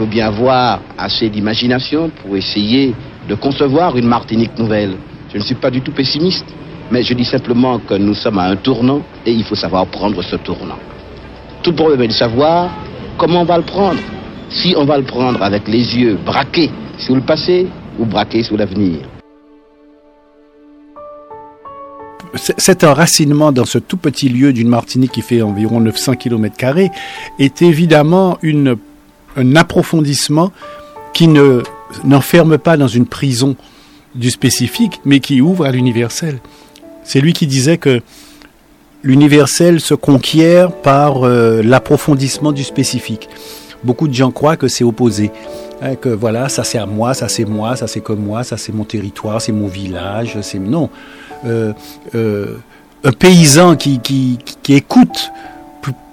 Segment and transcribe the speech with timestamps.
[0.00, 2.94] faut bien avoir assez d'imagination pour essayer
[3.28, 4.94] de concevoir une Martinique nouvelle.
[5.30, 6.46] Je ne suis pas du tout pessimiste,
[6.90, 10.22] mais je dis simplement que nous sommes à un tournant et il faut savoir prendre
[10.22, 10.78] ce tournant.
[11.62, 12.70] Tout problème est de savoir
[13.18, 14.00] comment on va le prendre?
[14.48, 17.66] Si on va le prendre avec les yeux braqués sur le passé
[17.98, 19.00] ou braqués sur l'avenir.
[22.34, 26.54] cet enracinement dans ce tout petit lieu d'une Martinique qui fait environ 900 km
[27.38, 28.76] est évidemment une,
[29.36, 30.52] un approfondissement
[31.12, 31.62] qui ne
[32.04, 33.56] n'enferme pas dans une prison
[34.14, 36.38] du spécifique, mais qui ouvre à l'universel.
[37.04, 38.00] C'est lui qui disait que
[39.02, 43.28] l'universel se conquiert par euh, l'approfondissement du spécifique.
[43.82, 45.30] Beaucoup de gens croient que c'est opposé.
[45.82, 48.56] Hein, que voilà, ça c'est à moi, ça c'est moi, ça c'est comme moi, ça
[48.58, 50.90] c'est mon territoire, c'est mon village, c'est non.
[51.46, 51.72] Euh,
[52.14, 52.58] euh,
[53.02, 55.32] un paysan qui, qui, qui, écoute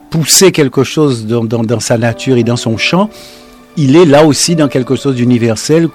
[0.10, 3.10] pousser quelque chose dans, sa nature et dans son champ,
[3.76, 5.90] il est là aussi dans quelque chose d'universel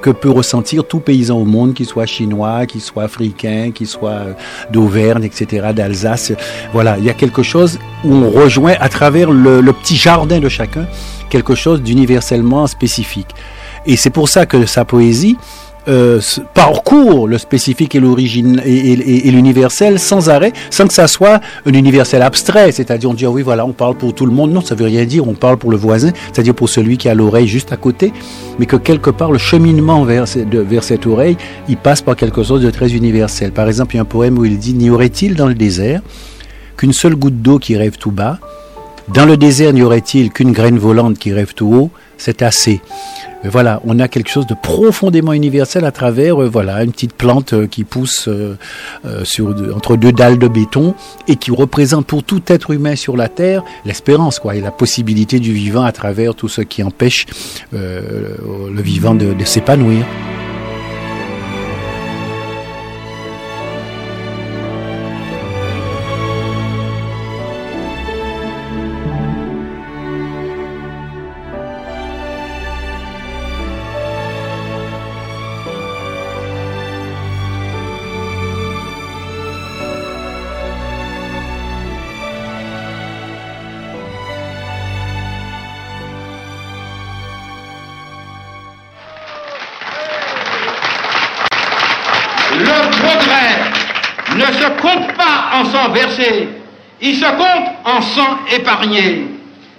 [0.00, 4.10] que peut ressentir tout paysan au monde, qu'il soit chinois, qu'il soit africain, qu'il soit
[4.10, 4.32] euh,
[4.70, 6.32] d'Auvergne, etc., d'Alsace.
[6.72, 10.48] Voilà, il y a quelque chose où on rejoint à travers le petit jardin de
[10.48, 10.86] chacun
[11.28, 13.28] quelque chose d'universellement spécifique.
[13.86, 15.36] Et c'est pour ça que sa poésie,
[15.88, 16.20] euh,
[16.54, 22.22] parcourt le spécifique et l'origine et, l'universel sans arrêt, sans que ça soit un universel
[22.22, 22.72] abstrait.
[22.72, 24.52] C'est-à-dire, on dit, ah oui, voilà, on parle pour tout le monde.
[24.52, 25.28] Non, ça veut rien dire.
[25.28, 28.12] On parle pour le voisin, c'est-à-dire pour celui qui a l'oreille juste à côté.
[28.58, 31.36] Mais que quelque part, le cheminement vers, vers cette oreille,
[31.68, 33.52] il passe par quelque chose de très universel.
[33.52, 36.02] Par exemple, il y a un poème où il dit, n'y aurait-il dans le désert
[36.76, 38.38] qu'une seule goutte d'eau qui rêve tout bas?
[39.14, 41.90] Dans le désert, n'y aurait-il qu'une graine volante qui rêve tout haut?
[42.18, 42.80] C'est assez
[43.48, 47.52] voilà, on a quelque chose de profondément universel à travers euh, voilà une petite plante
[47.52, 48.56] euh, qui pousse euh,
[49.74, 50.94] entre deux dalles de béton
[51.28, 55.38] et qui représente pour tout être humain sur la terre l'espérance quoi et la possibilité
[55.40, 57.26] du vivant à travers tout ce qui empêche
[57.72, 60.04] le vivant de s'épanouir.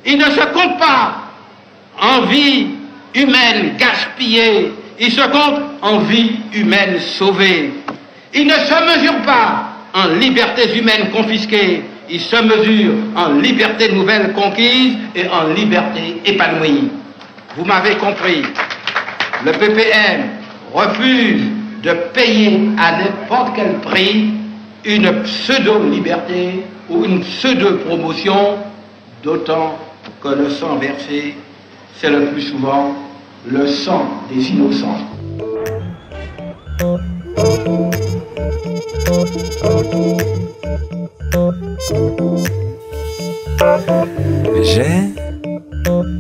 [0.06, 1.16] Il ne se compte pas
[2.02, 2.68] en vie
[3.14, 4.72] humaine gaspillée.
[5.00, 7.72] Il se compte en vie humaine sauvée.
[8.34, 9.64] Il ne se mesure pas
[9.94, 11.84] en libertés humaines confisquées.
[12.10, 16.90] Il se mesure en liberté nouvelle conquise et en liberté épanouie.
[17.58, 18.44] Vous m'avez compris.
[19.46, 20.30] Le PPM
[20.74, 21.44] refuse
[21.84, 24.30] de payer à n'importe quel prix
[24.86, 28.58] une pseudo-liberté ou une pseudo-promotion,
[29.24, 29.78] d'autant
[30.22, 31.36] que le sang versé,
[31.96, 32.94] c'est le plus souvent
[33.50, 34.98] le sang des innocents.
[44.64, 45.18] J'ai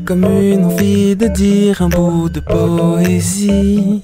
[0.06, 4.04] comme une envie de dire un bout de poésie.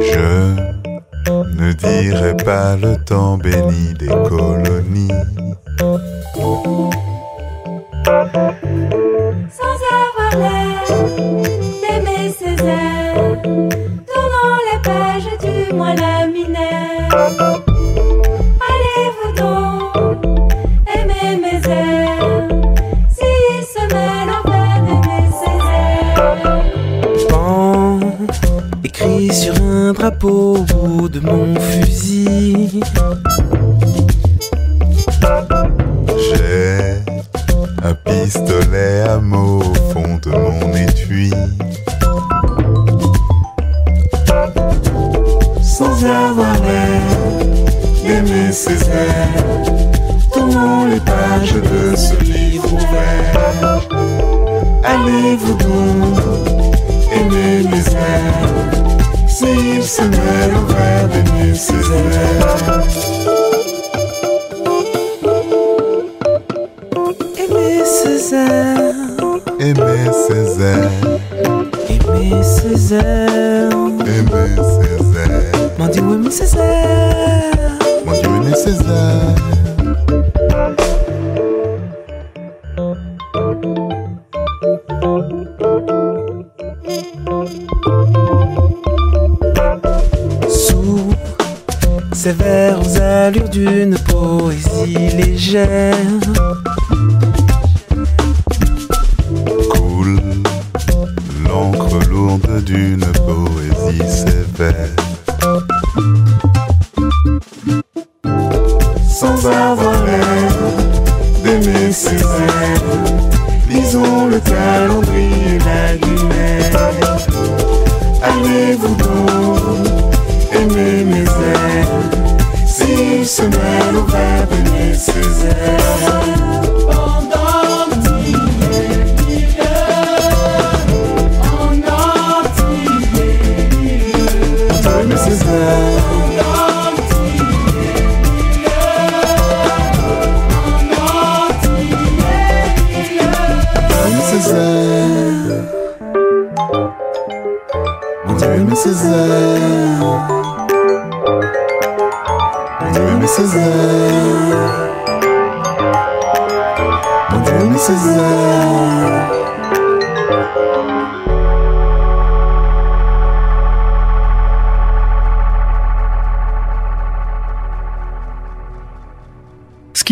[0.00, 0.81] Je
[1.30, 5.08] ne dirait pas le temps béni des colonies.
[9.50, 10.84] Sans avoir l'air
[11.82, 17.10] d'aimer ses airs, tournant les pages du moine laminaire.
[18.70, 20.24] Allez-vous donc
[20.94, 22.48] aimer mes airs,
[23.10, 27.28] s'ils se mêlent en fait d'aimer ses airs.
[27.28, 28.00] Pan,
[28.84, 32.80] écrit sur un drapeau de mon fusil.
[36.18, 36.96] J'ai
[37.82, 41.30] un pistolet à mots au fond de mon étui.
[45.62, 47.02] Sans avoir l'air
[48.02, 49.64] d'aimer ses airs,
[50.32, 53.80] tournons les pages de ce livre ouvert.
[54.84, 56.18] Allez-vous donc
[57.14, 58.72] aimer mes airs?
[59.32, 60.54] s'il se mêle
[75.78, 77.78] Mon Dieu, aimer ses airs.
[78.06, 79.61] Mon Dieu, aimer
[95.52, 96.01] poésie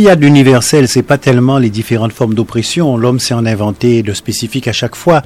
[0.01, 2.97] qu'il y a d'universel, c'est pas tellement les différentes formes d'oppression.
[2.97, 5.21] L'homme s'est en inventé de spécifique à chaque fois.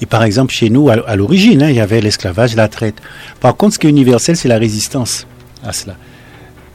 [0.00, 2.96] Et par exemple, chez nous, à, l'origine, hein, il y avait l'esclavage, la traite.
[3.38, 5.28] Par contre, ce qui est universel, c'est la résistance
[5.62, 5.94] à cela.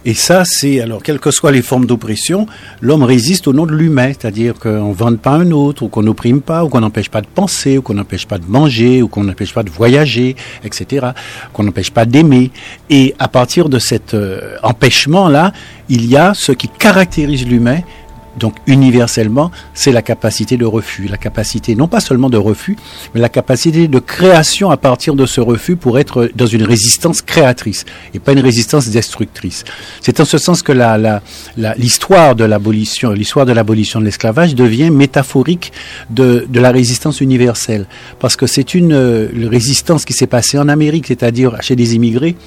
[0.05, 2.45] Et ça, c'est, alors, quelles que soient les formes d'oppression,
[2.81, 6.03] l'homme résiste au nom de l'humain, c'est-à-dire qu'on ne vende pas un autre, ou qu'on
[6.03, 9.07] n'opprime pas, ou qu'on n'empêche pas de penser, ou qu'on n'empêche pas de manger, ou
[9.07, 10.35] qu'on n'empêche pas de voyager,
[10.65, 11.07] etc.,
[11.53, 12.51] qu'on n'empêche pas d'aimer.
[12.89, 15.53] Et à partir de cet euh, empêchement-là,
[15.87, 17.79] il y a ce qui caractérise l'humain,
[18.37, 22.77] donc universellement, c'est la capacité de refus, la capacité non pas seulement de refus,
[23.13, 27.21] mais la capacité de création à partir de ce refus pour être dans une résistance
[27.21, 29.63] créatrice et pas une résistance destructrice.
[30.01, 30.73] C'est en ce sens que
[31.77, 35.71] l'histoire de l'abolition, l'histoire de l'abolition de l'esclavage devient métaphorique
[36.09, 37.87] de, la résistance universelle,
[38.19, 42.37] parce que c'est une euh, résistance qui s'est passée en Amérique, c'est-à-dire chez des immigrés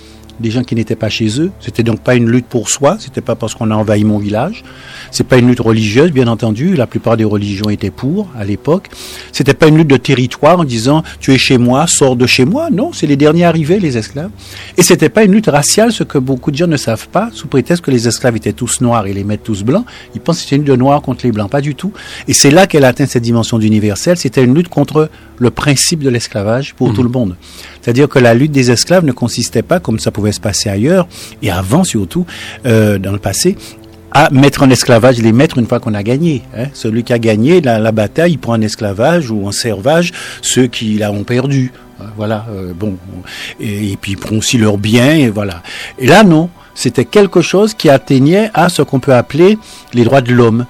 [0.41, 1.51] des gens qui n'étaient pas chez eux.
[1.61, 4.65] C'était donc pas une lutte pour soi, c'était pas parce qu'on a envahi mon village.
[5.11, 6.75] C'est pas une lutte religieuse, bien entendu.
[6.77, 8.89] La plupart des religions étaient pour à l'époque.
[9.33, 12.45] C'était pas une lutte de territoire en disant tu es chez moi, sors de chez
[12.45, 12.71] moi.
[12.71, 14.31] Non, c'est les derniers arrivés, les esclaves.
[14.77, 17.49] Et c'était pas une lutte raciale, ce que beaucoup de gens ne savent pas, sous
[17.49, 19.85] prétexte que les esclaves étaient tous noirs et les maîtres tous blancs.
[20.15, 21.93] Ils pensent que c'était une lutte de noirs contre les blancs, pas du tout.
[22.29, 24.17] Et c'est là qu'elle atteint cette dimension d'universel.
[24.17, 27.37] C'était une lutte contre le principe de l'esclavage pour tout le monde.
[27.87, 31.07] C'est-à-dire que la lutte des esclaves ne consistait pas, comme ça pouvait se passer ailleurs,
[31.41, 32.27] et avant surtout,
[32.67, 33.57] euh, dans le passé,
[34.11, 36.43] à mettre en esclavage les maîtres une fois qu'on a gagné.
[36.57, 36.65] hein.
[36.73, 40.11] Celui qui a gagné la, bataille, il prend en esclavage ou en servage
[40.43, 41.71] ceux qui la ont perdu.
[42.01, 42.97] Hein, Voilà, euh, bon.
[43.61, 45.63] Et, et puis ils aussi leurs biens, et voilà.
[46.01, 46.51] Et là, non.
[46.75, 49.59] C'était quelque chose qui atteignait à ce qu'on peut appeler
[49.95, 50.67] les droits de l'homme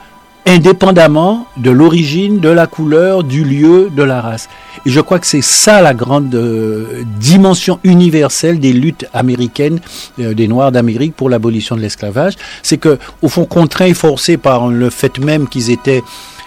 [0.47, 4.49] indépendamment de l'origine, de la couleur, du lieu, de la race.
[4.87, 9.81] Et je crois que c'est ça la grande euh, dimension universelle des luttes américaines
[10.21, 12.35] euh, des Noirs d'Amérique pour l'abolition de l'esclavage.
[12.63, 16.05] C'est que, au fond, contraints et forcés par le fait même qu'ils étaient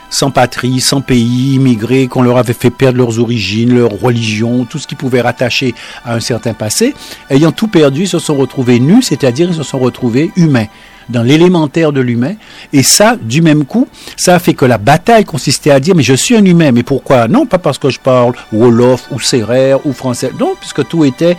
[0.09, 4.79] sans patrie, sans pays, immigrés, qu'on leur avait fait perdre leurs origines, leur religion, tout
[4.79, 6.95] ce qu'ils pouvaient rattacher à un certain passé,
[7.29, 10.65] ayant tout perdu, ils se sont retrouvés nus, c'est-à-dire ils se sont retrouvés humains
[11.09, 12.35] dans l'élémentaire de l'humain.
[12.73, 16.03] Et ça, du même coup, ça a fait que la bataille consistait à dire, mais
[16.03, 17.27] je suis un humain, mais pourquoi?
[17.27, 21.35] Non, pas parce que je parle Wolof ou Sérère ou français, non, puisque tout était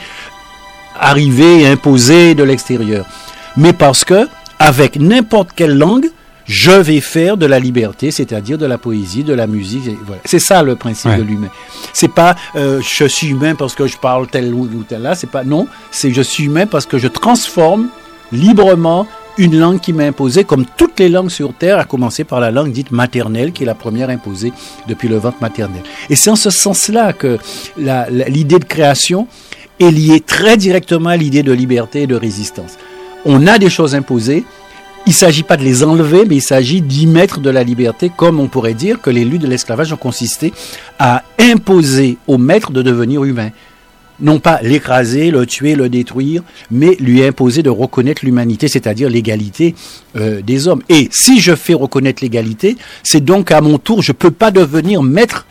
[0.99, 3.07] arrivé et imposé de l'extérieur.
[3.57, 6.07] Mais parce que, avec n'importe quelle langue,
[6.47, 9.85] je vais faire de la liberté, c'est-à-dire de la poésie, de la musique.
[10.05, 10.21] voilà.
[10.25, 11.17] C'est ça le principe Ouais.
[11.19, 11.49] de l'humain.
[11.93, 15.15] C'est pas euh, je suis humain parce que je parle tel ou, ou tel là.
[15.15, 15.69] C'est pas non.
[15.93, 17.87] C'est je suis humain parce que je transforme
[18.33, 19.07] librement
[19.39, 22.51] une langue qui m'est imposée, comme toutes les langues sur Terre, à commencer par la
[22.51, 24.53] langue dite maternelle, qui est la première imposée
[24.89, 25.83] depuis le ventre maternel.
[26.09, 27.39] Et c'est en ce sens-là que
[27.77, 29.27] l'idée de création
[29.79, 32.73] est liée très directement à l'idée de liberté et de résistance.
[33.25, 34.45] On a des choses imposées,
[35.07, 38.11] il ne s'agit pas de les enlever, mais il s'agit d'y mettre de la liberté,
[38.15, 40.53] comme on pourrait dire que les luttes de l'esclavage ont consisté
[40.99, 43.51] à imposer au maître de devenir humain.
[44.21, 49.75] Non pas l'écraser, le tuer, le détruire, mais lui imposer de reconnaître l'humanité, c'est-à-dire l'égalité
[50.17, 50.83] euh, des hommes.
[50.89, 54.51] Et si je fais reconnaître l'égalité, c'est donc à mon tour, je ne peux pas
[54.51, 55.47] devenir maître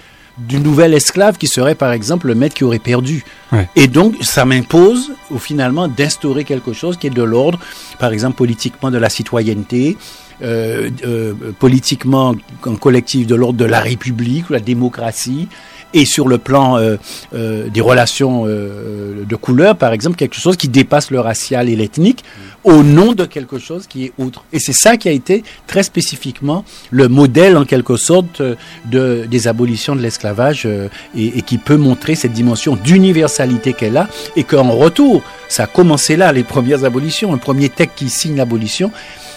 [0.47, 3.23] du nouvel esclave qui serait par exemple le maître qui aurait perdu.
[3.51, 3.67] Ouais.
[3.75, 7.59] Et donc ça m'impose au finalement d'instaurer quelque chose qui est de l'ordre,
[7.99, 9.97] par exemple politiquement de la citoyenneté,
[10.41, 12.33] euh, euh, politiquement
[12.65, 15.49] en collectif de l'ordre de la République, ou la démocratie,
[15.93, 16.97] et sur le plan euh,
[17.33, 21.75] euh, des relations euh, de couleur, par exemple, quelque chose qui dépasse le racial et
[21.75, 22.23] l'ethnique
[22.63, 24.43] au nom de quelque chose qui est autre.
[24.51, 28.41] Et c'est ça qui a été très spécifiquement le modèle, en quelque sorte,
[28.85, 34.07] de, des abolitions de l'esclavage et, et qui peut montrer cette dimension d'universalité qu'elle a
[34.35, 37.31] et qu'en retour, ça a commencé là, les premières abolitions.
[37.31, 38.91] Le premier texte qui signe l'abolition,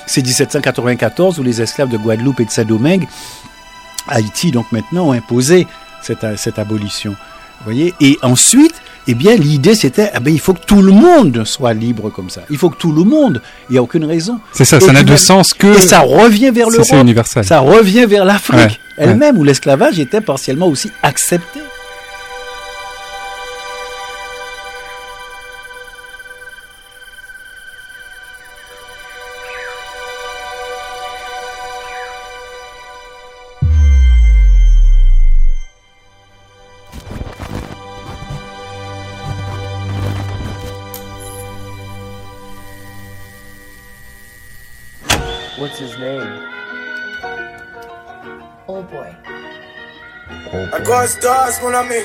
[0.06, 3.06] c'est 1794 où les esclaves de Guadeloupe et de Saint-Domingue,
[4.08, 5.66] Haïti donc maintenant, ont imposé
[6.02, 7.12] cette, cette abolition.
[7.12, 7.94] Vous voyez?
[8.00, 8.74] Et ensuite,
[9.06, 12.30] eh bien, l'idée c'était, eh ben, il faut que tout le monde soit libre comme
[12.30, 12.42] ça.
[12.50, 14.40] Il faut que tout le monde, il n'y a aucune raison.
[14.52, 16.86] C'est ça, Et ça n'a de sens que Et ça revient vers l'Europe.
[17.44, 21.60] Ça revient vers l'Afrique Ouais, elle-même, où l'esclavage était partiellement aussi accepté.
[51.02, 51.96] Mon ami.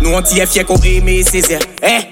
[0.00, 1.58] Nous on t'y qu'on aimait Césaire.
[1.82, 2.11] Hein?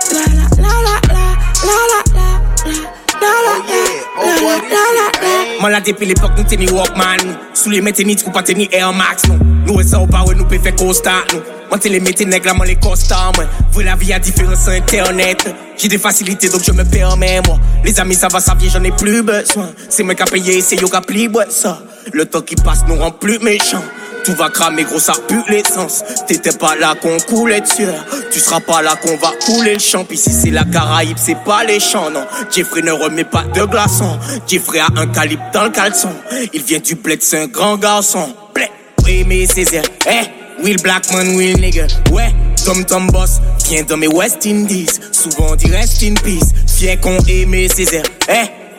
[5.61, 7.21] Man la depi l'epok nou teni Walkman.
[7.27, 9.37] Nou Sou le mette ni trou teni Air Max nou
[9.67, 12.45] Nou e sa ou pa we nou pe fe constant nou Man te le neg
[12.45, 13.45] la man les constant moi.
[13.71, 15.55] Vwe la vie a internet.
[15.77, 17.59] J'ai des facilités donc je me permets moi.
[17.85, 19.69] Les amis ça va ça vient j'en ai plus besoin.
[19.87, 21.79] C'est moi qui a payé c'est yo qui a ça.
[22.11, 23.83] Le temps qui passe nous rend plus méchants
[24.23, 26.03] tout va cramer, gros, ça pue l'essence.
[26.27, 28.05] T'étais pas là qu'on coulait de sueur.
[28.31, 30.05] Tu seras pas là qu'on va couler le champ.
[30.13, 32.25] Si c'est la Caraïbe, c'est pas les champs, non.
[32.53, 34.19] Jeffrey ne remet pas de glaçons.
[34.47, 36.11] Jeffrey a un calibre dans le caleçon.
[36.53, 38.33] Il vient du bled, c'est un grand garçon.
[38.53, 38.69] Bled,
[39.05, 39.83] oui, mais Césaire.
[40.07, 41.87] Eh, Will Blackman, Will nigga.
[42.11, 42.33] Ouais,
[42.65, 44.87] Tom Tom Boss, viens dans mes West Indies.
[45.11, 46.51] Souvent on dit rest in peace.
[46.67, 48.03] Fier qu'on aimait Césaire.
[48.29, 48.60] Eh,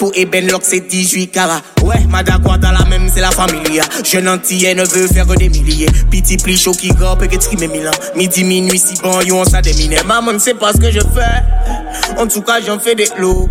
[0.00, 1.60] Pour Eben Locke, c'est 18 carats.
[1.84, 3.84] Ouais, Madagua dans la même, c'est la familia.
[4.02, 5.88] Jeune antillais ne veut faire que des milliers.
[6.10, 7.90] Petit pli chaud qui grimpe et qui trime Milan.
[8.16, 9.94] Midi, minuit, si bon, yo, on ça démine.
[10.06, 12.16] Maman ne sait pas ce que je fais.
[12.18, 13.50] En tout cas, j'en fais des lots.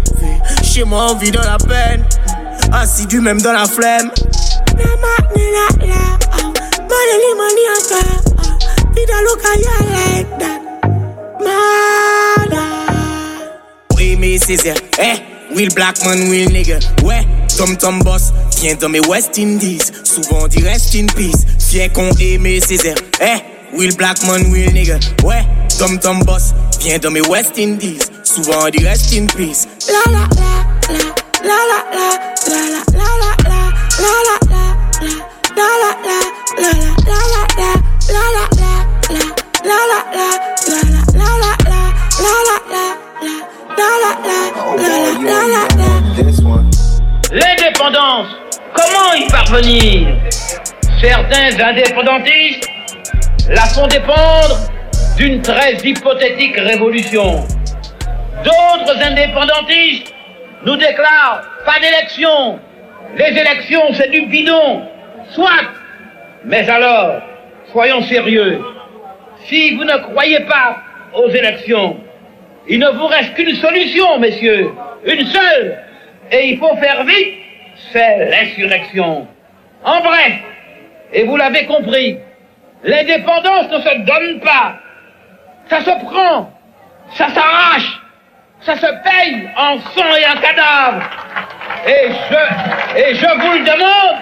[0.64, 2.04] Chez moi, on vit dans la peine.
[2.74, 4.10] Assidu même dans la flemme.
[14.00, 17.26] Aimer Césaire, eh, Will Blackman, Will nigga, ouais,
[17.58, 22.10] Tom Tom Boss, vient dans mes West Indies, souvent dit rest in peace, fier qu'on
[22.20, 23.40] aimait Césaire, eh,
[23.76, 25.44] Will Blackman, Will nigga, ouais,
[25.80, 30.28] Tom Tom Boss, vient dans mes West Indies, souvent dit rest in peace, la la
[30.36, 31.00] la la,
[31.44, 32.10] la la la,
[32.48, 33.62] la la la la la,
[34.00, 34.70] la la la
[35.02, 35.14] la,
[35.56, 37.08] la la la la, la la la
[37.54, 37.74] la,
[38.08, 38.76] la la la la,
[39.10, 39.24] la
[39.66, 40.39] la la la,
[47.32, 48.28] L'indépendance,
[48.74, 50.16] comment y parvenir?
[51.00, 52.68] Certains indépendantistes
[53.50, 54.58] la font dépendre
[55.18, 57.46] d'une très hypothétique révolution.
[58.44, 60.14] D'autres indépendantistes
[60.66, 62.60] nous déclarent pas d'élection.
[63.16, 64.84] Les élections, c'est du bidon.
[65.32, 65.50] Soit.
[66.46, 67.22] Mais alors,
[67.72, 68.62] soyons sérieux.
[69.48, 70.78] Si vous ne croyez pas
[71.14, 71.98] aux élections,
[72.70, 74.72] il ne vous reste qu'une solution, messieurs.
[75.06, 75.80] Une seule.
[76.32, 77.34] Et il faut faire vite.
[77.92, 79.28] C'est l'insurrection.
[79.84, 80.34] En bref,
[81.12, 82.18] Et vous l'avez compris,
[82.84, 84.76] l'indépendance ne se donne pas.
[85.70, 86.52] Ça se prend,
[87.14, 88.00] ça s'arrache,
[88.62, 91.10] ça se paye en sang et en cadavre.
[91.88, 94.20] Et je, et je vous le demande,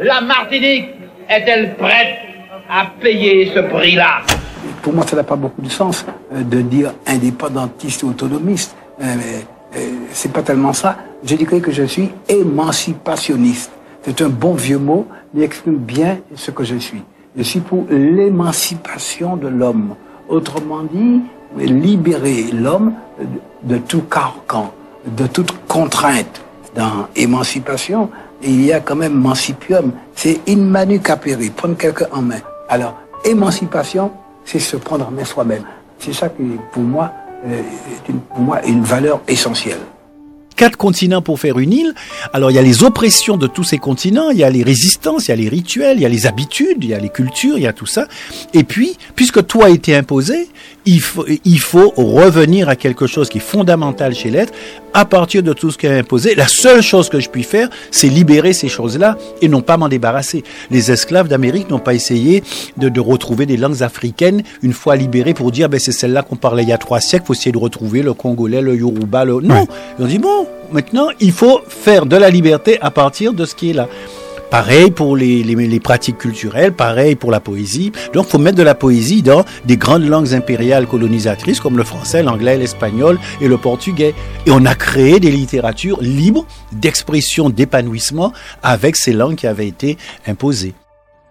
[0.00, 0.88] la Martinique
[1.28, 2.18] est-elle prête
[2.70, 4.22] à payer ce prix-là?
[4.82, 8.74] Pour moi, ça n'a pas beaucoup de sens euh, de dire indépendantiste ou autonomiste.
[9.00, 9.04] Euh,
[9.76, 9.78] euh,
[10.12, 10.96] c'est pas tellement ça.
[11.24, 13.70] Je dirais que je suis émancipationniste.
[14.02, 17.02] C'est un bon vieux mot, il exprime bien ce que je suis.
[17.36, 19.94] Je suis pour l'émancipation de l'homme.
[20.28, 21.22] Autrement dit,
[21.56, 22.92] libérer l'homme
[23.62, 24.72] de tout carcan,
[25.06, 26.42] de toute contrainte.
[26.74, 28.10] Dans émancipation,
[28.42, 29.92] il y a quand même mancipium.
[30.14, 32.40] C'est in manu capere, prendre quelqu'un en main.
[32.68, 32.94] Alors,
[33.24, 34.10] émancipation,
[34.44, 35.64] c'est se prendre en main soi-même.
[35.98, 36.82] C'est ça qui, euh, est pour
[38.38, 39.80] moi, une valeur essentielle
[40.56, 41.94] quatre continents pour faire une île.
[42.32, 45.28] Alors il y a les oppressions de tous ces continents, il y a les résistances,
[45.28, 47.56] il y a les rituels, il y a les habitudes, il y a les cultures,
[47.56, 48.06] il y a tout ça.
[48.52, 50.48] Et puis, puisque tout a été imposé,
[50.86, 54.52] il faut, il faut revenir à quelque chose qui est fondamental chez l'être,
[54.92, 56.34] à partir de tout ce qui est imposé.
[56.34, 59.88] La seule chose que je puis faire, c'est libérer ces choses-là et non pas m'en
[59.88, 60.44] débarrasser.
[60.70, 62.44] Les esclaves d'Amérique n'ont pas essayé
[62.76, 66.36] de, de, retrouver des langues africaines une fois libérées pour dire, ben, c'est celle-là qu'on
[66.36, 69.40] parlait il y a trois siècles, faut essayer de retrouver le congolais, le yoruba, le...
[69.40, 69.66] Non!
[69.98, 73.54] Ils ont dit, bon, maintenant, il faut faire de la liberté à partir de ce
[73.54, 73.88] qui est là.
[74.50, 77.90] Pareil pour les, pratiques culturelles, pareil pour la poésie.
[78.12, 81.82] Donc, il faut mettre de la poésie dans des grandes langues impériales colonisatrices comme le
[81.82, 84.14] français, l'anglais, l'espagnol et le portugais.
[84.46, 89.98] Et on a créé des littératures libres d'expression, d'épanouissement avec ces langues qui avaient été
[90.26, 90.74] imposées.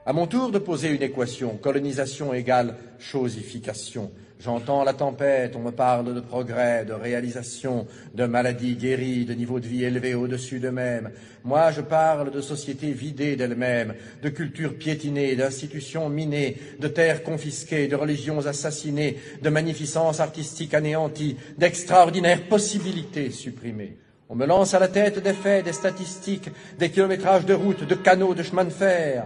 [0.05, 4.11] À mon tour de poser une équation, colonisation égale chosification.
[4.43, 9.61] J'entends la tempête, on me parle de progrès, de réalisation, de maladies guéries, de niveau
[9.61, 11.11] de vie élevé au-dessus d'eux-mêmes.
[11.45, 17.87] Moi, je parle de sociétés vidées d'elles-mêmes, de cultures piétinées, d'institutions minées, de terres confisquées,
[17.87, 23.95] de religions assassinées, de magnificence artistique anéantie, d'extraordinaires possibilités supprimées.
[24.27, 27.95] On me lance à la tête des faits, des statistiques, des kilométrages de routes, de
[27.95, 29.25] canaux, de chemins de fer.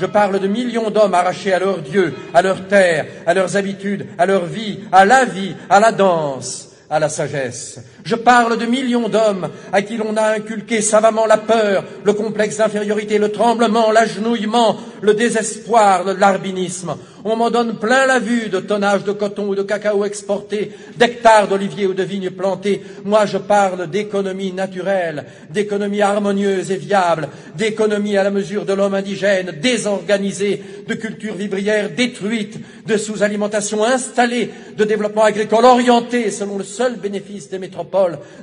[0.00, 4.06] Je parle de millions d'hommes arrachés à leur Dieu, à leur terre, à leurs habitudes,
[4.18, 7.80] à leur vie, à la vie, à la danse, à la sagesse.
[8.04, 12.58] Je parle de millions d'hommes à qui l'on a inculqué savamment la peur, le complexe
[12.58, 16.96] d'infériorité, le tremblement, l'agenouillement, le désespoir, larbinisme.
[17.24, 21.48] On m'en donne plein la vue de tonnage de coton ou de cacao exporté, d'hectares
[21.48, 22.82] d'oliviers ou de vignes plantées.
[23.04, 28.94] Moi, je parle d'économie naturelle, d'économie harmonieuse et viable, d'économie à la mesure de l'homme
[28.94, 36.64] indigène, désorganisé, de culture vivrière détruite, de sous-alimentation installée, de développement agricole orienté selon le
[36.64, 37.89] seul bénéfice des métropoles,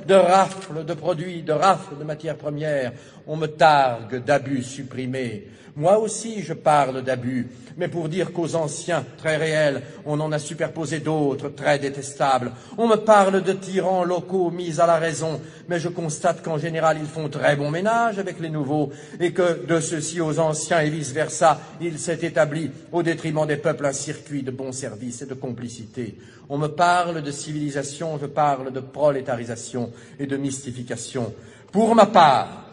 [0.06, 2.92] de rafles de produits, de rafles de matières premières.
[3.26, 5.48] On me targue d'abus supprimés.
[5.78, 10.40] Moi aussi, je parle d'abus, mais pour dire qu'aux anciens, très réels, on en a
[10.40, 12.50] superposé d'autres, très détestables.
[12.76, 16.96] On me parle de tyrans locaux mis à la raison, mais je constate qu'en général,
[17.00, 20.90] ils font très bon ménage avec les nouveaux, et que de ceux-ci aux anciens et
[20.90, 25.34] vice-versa, il s'est établi, au détriment des peuples, un circuit de bons services et de
[25.34, 26.18] complicité.
[26.48, 31.32] On me parle de civilisation, je parle de prolétarisation et de mystification.
[31.70, 32.67] Pour ma part,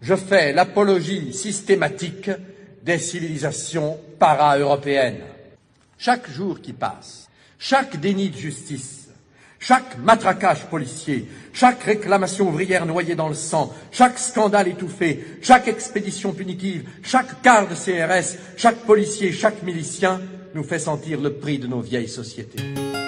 [0.00, 2.30] je fais l'apologie systématique
[2.82, 5.20] des civilisations para-européennes.
[5.98, 9.08] Chaque jour qui passe, chaque déni de justice,
[9.58, 16.32] chaque matraquage policier, chaque réclamation ouvrière noyée dans le sang, chaque scandale étouffé, chaque expédition
[16.32, 20.20] punitive, chaque quart de CRS, chaque policier, chaque milicien
[20.54, 22.99] nous fait sentir le prix de nos vieilles sociétés.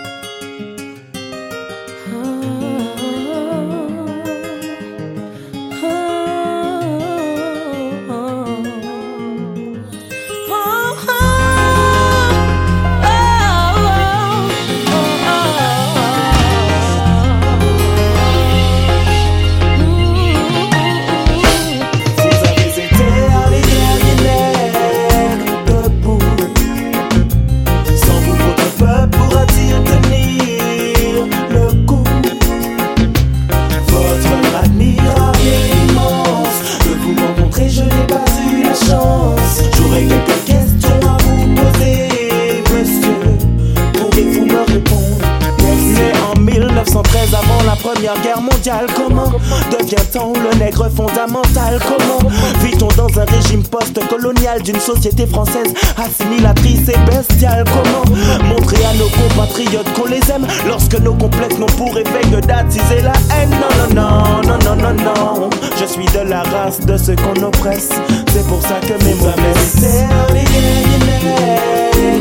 [54.63, 57.65] D'une société française assimilatrice et bestiale.
[57.65, 58.05] Comment
[58.49, 63.01] montrer à nos compatriotes qu'on les aime lorsque nos complexes n'ont pour effet que d'attiser
[63.03, 63.51] la haine?
[63.51, 65.51] Non, non, non, non, non, non, non.
[65.81, 67.91] Je suis de la race de ceux qu'on oppresse.
[68.33, 69.33] C'est pour ça que mes mots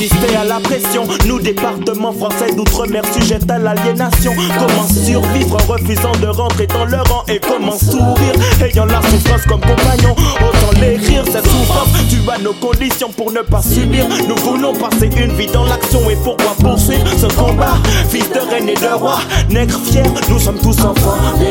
[0.00, 4.32] À la pression, nous départements français d'outre-mer sujettes à l'aliénation.
[4.56, 8.34] Comment survivre en refusant de rentrer dans leur rang et comment sourire
[8.64, 10.14] ayant la souffrance comme compagnon.
[10.36, 14.06] Autant l'écrire cette souffrance, tu as nos conditions pour ne pas subir.
[14.28, 17.78] Nous voulons passer une vie dans l'action et pourquoi poursuivre ce combat?
[18.08, 19.18] Fils de reine et de roi,
[19.50, 21.50] nègre fier, nous sommes tous enfants des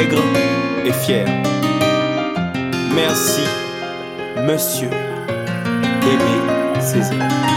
[0.00, 0.22] Nègre
[0.86, 1.26] et fier.
[2.94, 3.42] Merci,
[4.46, 7.49] monsieur Aimé Césaire.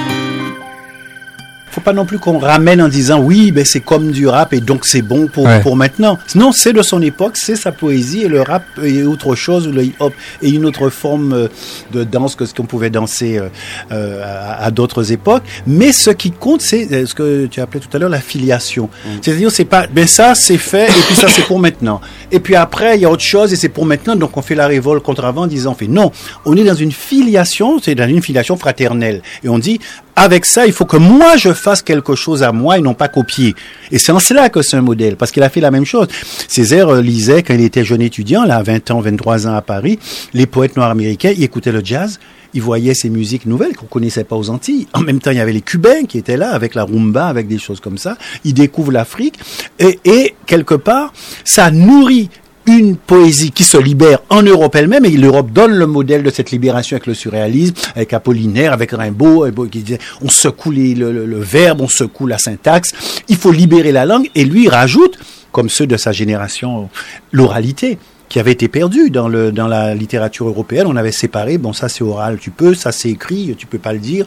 [1.83, 4.85] Pas non plus qu'on ramène en disant oui, ben c'est comme du rap et donc
[4.85, 5.59] c'est bon pour, Ouais.
[5.61, 6.17] pour maintenant.
[6.35, 9.71] Non, c'est de son époque, c'est sa poésie et le rap est autre chose, ou
[9.71, 11.47] le hip-hop est une autre forme euh,
[11.91, 13.49] de danse que ce qu'on pouvait danser euh,
[13.91, 15.43] euh, à, à d'autres époques.
[15.67, 18.89] Mais ce qui compte, c'est ce que tu appelais tout à l'heure la filiation.
[19.21, 21.99] C'est-à-dire, c'est pas, ben ça c'est fait et puis ça c'est pour maintenant.
[22.31, 24.55] Et puis après, il y a autre chose et c'est pour maintenant, donc on fait
[24.55, 26.11] la révolte contre avant en disant, on fait non,
[26.45, 29.21] on est dans une filiation, c'est dans une filiation fraternelle.
[29.43, 29.79] Et on dit,
[30.15, 33.07] avec ça, il faut que moi je fasse quelque chose à moi et non pas
[33.07, 33.55] copier.
[33.91, 36.07] Et c'est en cela que c'est un modèle, parce qu'il a fait la même chose.
[36.47, 39.61] Césaire euh, lisait quand il était jeune étudiant, là, à 20 ans, 23 ans à
[39.61, 39.99] Paris,
[40.33, 42.19] les poètes noirs américains, il écoutait le jazz,
[42.53, 44.87] il voyait ces musiques nouvelles qu'on connaissait pas aux Antilles.
[44.93, 47.47] En même temps, il y avait les Cubains qui étaient là avec la rumba, avec
[47.47, 48.17] des choses comme ça.
[48.43, 49.39] Il découvre l'Afrique
[49.79, 52.29] et, et quelque part, ça nourrit
[52.65, 56.51] une poésie qui se libère en Europe elle-même, et l'Europe donne le modèle de cette
[56.51, 61.25] libération avec le surréalisme, avec Apollinaire, avec Rimbaud, qui disait on secoue les- le, le-
[61.25, 62.91] le verbe, on secoue la syntaxe,
[63.27, 65.19] il faut libérer la langue, et lui il rajoute,
[65.51, 66.89] comme ceux de sa génération,
[67.31, 67.97] l'oralité
[68.29, 70.87] qui avait été perdue dans, le, dans la littérature européenne.
[70.87, 73.93] On avait séparé, bon ça c'est oral, tu peux, ça c'est écrit, tu peux pas
[73.93, 74.25] le dire.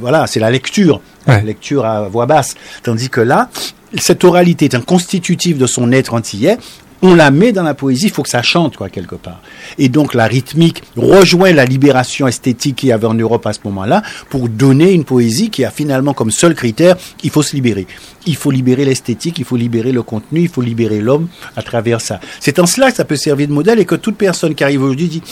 [0.00, 1.36] Voilà, c'est la lecture, Ouais.
[1.36, 2.54] la lecture à voix basse.
[2.82, 3.50] Tandis que là,
[3.98, 6.56] cette oralité est un constitutif de son être antillais.
[7.04, 9.40] On la met dans la poésie, il faut que ça chante, quoi, quelque part.
[9.76, 13.58] Et donc, la rythmique rejoint la libération esthétique qu'il y avait en Europe à ce
[13.64, 17.88] moment-là pour donner une poésie qui a finalement comme seul critère, il faut se libérer.
[18.26, 22.00] Il faut libérer l'esthétique, il faut libérer le contenu, il faut libérer l'homme à travers
[22.00, 22.20] ça.
[22.38, 24.82] C'est en cela que ça peut servir de modèle et que toute personne qui arrive
[24.82, 25.22] aujourd'hui dit,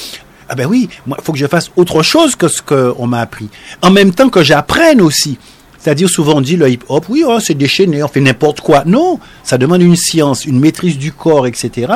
[0.48, 3.48] ah ben oui, moi, faut que je fasse autre chose que ce qu'on m'a appris.
[3.82, 5.38] En même temps que j'apprenne aussi.
[5.80, 8.82] C'est-à-dire, souvent on dit le hip-hop, oui, oh, c'est déchaîné, on fait n'importe quoi.
[8.84, 11.92] Non, ça demande une science, une maîtrise du corps, etc.,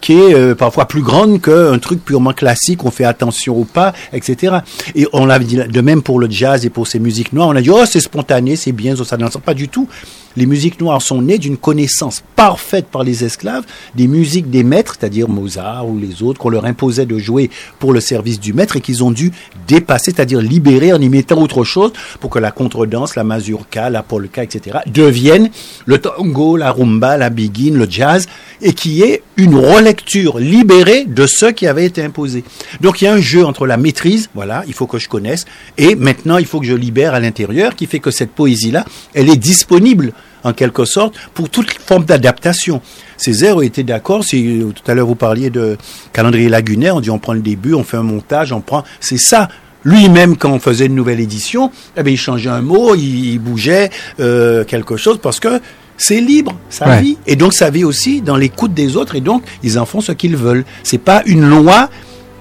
[0.00, 3.92] qui est euh, parfois plus grande qu'un truc purement classique, on fait attention au pas,
[4.12, 4.58] etc.
[4.94, 7.56] Et on l'a dit de même pour le jazz et pour ces musiques noires, on
[7.56, 9.36] a dit, oh, c'est spontané, c'est bien, ça danse.
[9.44, 9.88] Pas du tout.
[10.36, 13.64] Les musiques noires sont nées d'une connaissance parfaite par les esclaves
[13.94, 17.92] des musiques des maîtres, c'est-à-dire Mozart ou les autres, qu'on leur imposait de jouer pour
[17.92, 19.32] le service du maître et qu'ils ont dû
[19.66, 24.02] dépasser, c'est-à-dire libérer en y mettant autre chose pour que la contredanse, la mazurka, la
[24.02, 25.50] polka, etc., deviennent
[25.86, 28.26] le tango, la rumba, la biguine, le jazz,
[28.60, 32.44] et qui est une relecture libérée de ce qui avait été imposé.
[32.80, 35.44] Donc il y a un jeu entre la maîtrise, voilà, il faut que je connaisse,
[35.76, 39.28] et maintenant il faut que je libère à l'intérieur, qui fait que cette poésie-là, elle
[39.28, 40.12] est disponible
[40.44, 42.80] en quelque sorte pour toute forme d'adaptation.
[43.16, 45.76] Césaire était d'accord, si tout à l'heure vous parliez de
[46.12, 49.18] calendrier lagunaire, on dit on prend le début, on fait un montage, on prend, c'est
[49.18, 49.48] ça.
[49.84, 53.38] Lui-même, quand on faisait une nouvelle édition, eh bien, il changeait un mot, il, il
[53.38, 55.60] bougeait euh, quelque chose parce que
[55.96, 57.00] c'est libre, sa Ouais.
[57.00, 57.18] vie.
[57.26, 59.14] Et donc, sa vie aussi dans l'écoute des autres.
[59.14, 60.64] Et donc, ils en font ce qu'ils veulent.
[60.82, 61.90] C'est pas une loi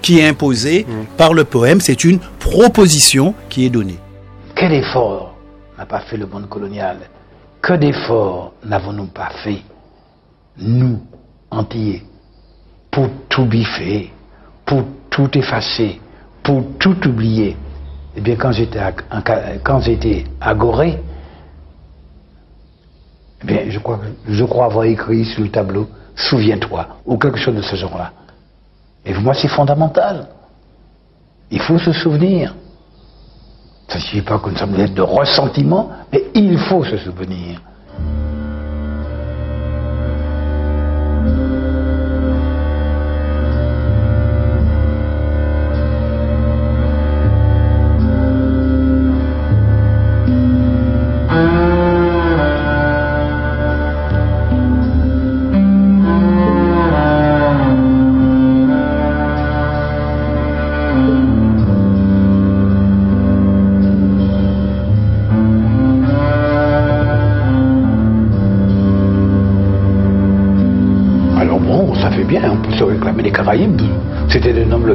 [0.02, 0.86] qui est imposée
[1.16, 3.98] par le poème, c'est une proposition qui est donnée.
[4.56, 5.36] Quel effort
[5.78, 6.98] n'a pas fait le monde colonial
[7.68, 9.62] Que d'efforts n'avons-nous pas fait,
[10.58, 11.02] nous,
[11.52, 12.02] entiers,
[12.90, 14.10] pour tout biffer,
[14.66, 16.00] pour tout effacer,
[16.42, 17.58] pour tout oublier?
[18.16, 18.94] Eh bien, quand j'étais à,
[19.66, 20.98] quand Gorée,
[23.42, 27.58] eh bien, je crois, je crois avoir écrit sur le tableau Souviens-toi, ou quelque chose
[27.58, 28.14] de ce genre-là.
[29.06, 30.30] Et pour moi, c'est fondamental.
[31.52, 32.56] Il faut se souvenir.
[33.88, 36.98] Ça ne signifie pas que nous sommes des êtres de ressentiment, mais il faut se
[36.98, 37.62] souvenir.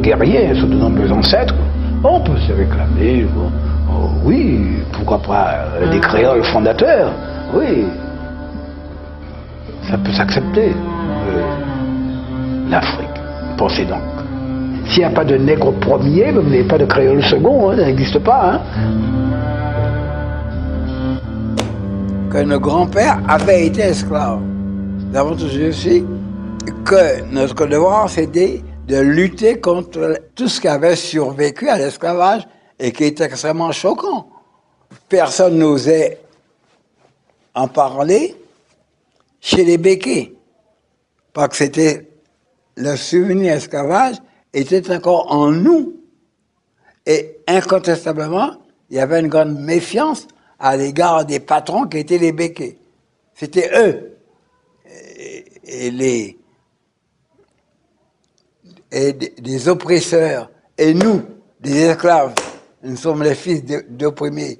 [0.02, 1.54] Guerriers, sont de nombreux ancêtres.
[2.04, 3.50] On peut se réclamer, bon,
[3.90, 4.60] oh, oui,
[4.92, 7.12] pourquoi pas euh, des créoles fondateurs,
[7.54, 7.86] oui.
[9.88, 10.70] Ça peut s'accepter.
[10.70, 11.42] Euh,
[12.70, 13.20] L'Afrique,
[13.56, 14.00] pensez donc.
[14.86, 17.84] S'il n'y a pas de nègre premier, vous n'avez pas de créole second, hein, ça
[17.86, 18.54] n'existe pas.
[18.54, 18.60] Hein.
[22.32, 24.40] que nos grands-pères avaient été esclaves.
[24.40, 26.02] Nous avons toujours aussi
[26.82, 32.46] que notre devoir, c'était de lutter contre tout ce qui avait survécu à l'esclavage
[32.78, 34.28] et qui était extrêmement choquant.
[35.08, 36.18] Personne n'osait
[37.54, 38.36] en parler
[39.40, 40.32] chez les béquets,
[41.32, 42.08] parce que c'était
[42.76, 44.16] le souvenir esclavage
[44.52, 45.94] était encore en nous.
[47.06, 48.56] Et incontestablement,
[48.90, 50.26] il y avait une grande méfiance
[50.58, 52.78] à l'égard des patrons qui étaient les béquets.
[53.34, 54.16] C'était eux.
[55.64, 56.38] Et les
[58.92, 60.50] et des- oppresseurs.
[60.76, 61.22] Et nous,
[61.60, 62.34] des esclaves,
[62.82, 64.58] nous sommes les fils d'opprimés.